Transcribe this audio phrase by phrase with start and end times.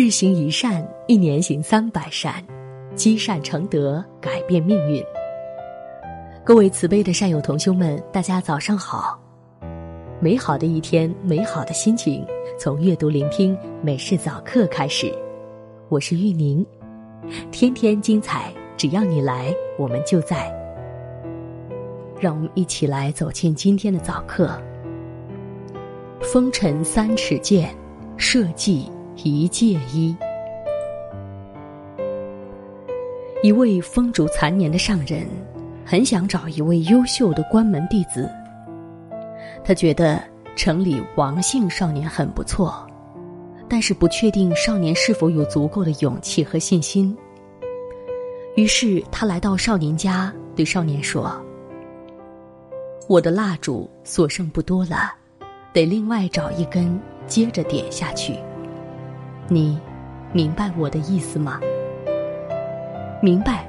[0.00, 2.32] 日行一善，一年行三百善，
[2.94, 5.02] 积善成德，改变命运。
[6.44, 9.18] 各位慈悲的善友同修们，大家早上好！
[10.20, 12.24] 美好的一天，美好的心情，
[12.56, 15.12] 从阅读、聆听美式早课开始。
[15.88, 16.64] 我是玉宁，
[17.50, 20.48] 天天精彩，只要你来，我们就在。
[22.20, 24.56] 让我们一起来走进今天的早课。
[26.22, 27.74] 风尘三尺剑，
[28.16, 28.88] 社稷
[29.22, 30.16] 一介衣。
[33.42, 35.26] 一位风烛残年的上人，
[35.84, 38.30] 很想找一位优秀的关门弟子。
[39.64, 40.22] 他觉得
[40.56, 42.86] 城里王姓少年很不错，
[43.68, 47.16] 但是不确定少年是否有足够的勇气和信心。
[48.56, 51.30] 于是他来到少年家，对少年说。
[53.08, 55.14] 我的蜡烛所剩不多了，
[55.72, 58.34] 得另外找一根接着点下去。
[59.48, 59.80] 你
[60.32, 61.60] 明白我的意思吗？
[63.22, 63.66] 明白。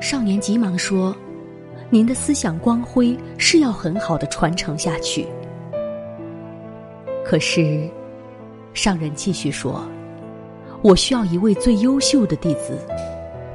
[0.00, 1.16] 少年急忙说
[1.88, 5.26] ：“您的思想光辉是要很好的传承下去。”
[7.24, 7.88] 可是，
[8.74, 9.86] 上人继续说
[10.82, 12.78] ：“我需要一位最优秀的弟子，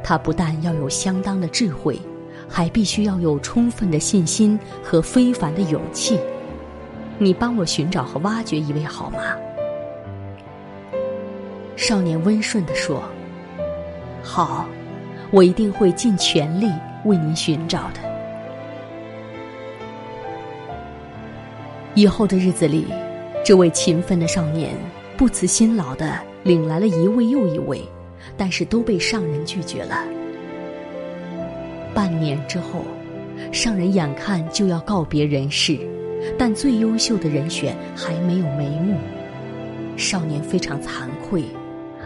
[0.03, 1.99] 他不但要有相当的智慧。”
[2.53, 6.19] 还必须要有充分的信心和非凡的勇气。
[7.17, 9.19] 你帮我寻找和挖掘一位好吗？
[11.81, 13.01] 少年温顺地说
[14.21, 14.69] ：“好，
[15.31, 16.67] 我一定会尽全力
[17.05, 17.99] 为您寻找的。”
[21.95, 22.85] 以后的日子里，
[23.43, 24.75] 这位勤奋的少年
[25.17, 27.81] 不辞辛劳的领来了一位又一位，
[28.37, 30.05] 但是都被上人拒绝了。
[31.95, 32.85] 半年之后，
[33.51, 35.79] 上人眼看就要告别人世，
[36.37, 38.99] 但最优秀的人选还没有眉目。
[39.97, 41.43] 少年非常惭愧，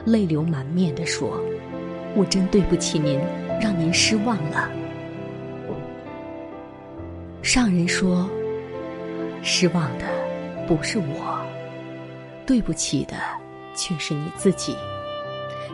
[0.05, 1.41] 泪流满面地说
[2.15, 3.19] ：“我真对不起您，
[3.59, 4.69] 让您失望了。”
[7.41, 8.29] 上人说
[9.41, 10.05] ：“失望的
[10.67, 11.39] 不是我，
[12.45, 13.15] 对不起的
[13.75, 14.75] 却是你自己。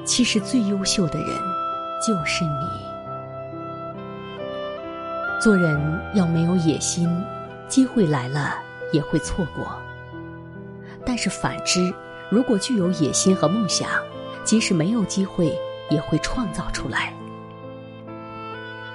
[0.05, 1.29] 其实最优秀的人
[2.05, 2.49] 就是你。”
[5.41, 5.79] 做人
[6.13, 7.09] 要没有野心，
[7.67, 8.55] 机会来了
[8.93, 9.75] 也会错过。
[11.03, 11.93] 但是反之，
[12.29, 13.89] 如果具有野心和梦想，
[14.43, 15.51] 即使没有机会，
[15.89, 17.13] 也会创造出来。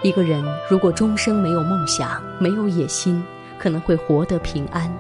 [0.03, 3.23] 一个人如果终生没有梦想、没有野心，
[3.59, 4.93] 可能会活得平安，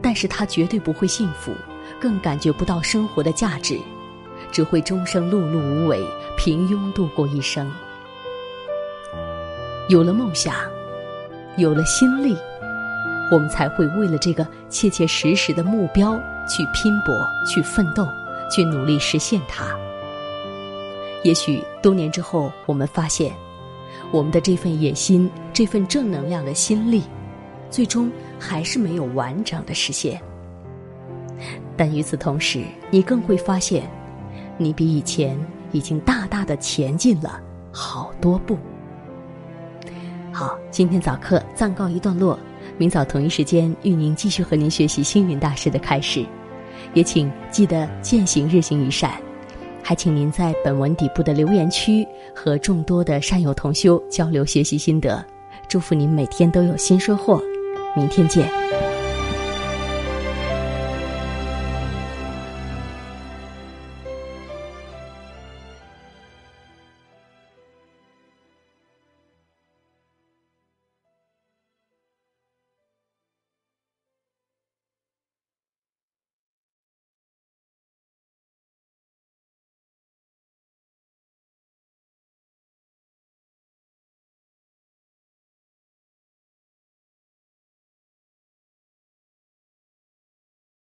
[0.00, 1.52] 但是他绝对不会幸福，
[2.00, 3.78] 更感觉不到生活的价值，
[4.52, 6.04] 只会终生碌碌无为、
[6.36, 7.70] 平庸度过一生。
[9.88, 10.54] 有了梦想，
[11.56, 12.36] 有了心力，
[13.30, 17.14] 我们才会为了这个切切实实的目标去拼搏、
[17.46, 18.06] 去奋斗、
[18.50, 19.76] 去努力实现它。
[21.24, 23.32] 也许多年之后，我们发现，
[24.10, 27.02] 我们的这份野心、这份正能量的心力，
[27.70, 30.20] 最终还是没有完整的实现。
[31.76, 33.88] 但与此同时，你更会发现，
[34.58, 35.38] 你比以前
[35.70, 37.40] 已经大大的前进了
[37.72, 38.58] 好多步。
[40.32, 42.38] 好，今天早课暂告一段落，
[42.78, 46.24] 明早同一时间，玉宁继续和您学习星云大师的开始，
[46.94, 49.12] 也请记得践行日行一善，
[49.82, 55.24] 还请您在本文底部的留言区和众多的善友同修交流学习心得，
[55.68, 57.40] 祝福您每天都有新收获，
[57.96, 58.91] 明天见。